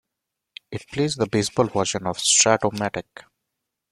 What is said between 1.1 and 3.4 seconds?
the baseball version of Strat-O-Matic.